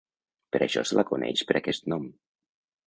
Per 0.55 0.61
això 0.67 0.83
se 0.91 0.97
la 1.01 1.05
coneix 1.11 1.47
per 1.51 1.59
aquest 1.61 1.89
nom. 1.95 2.13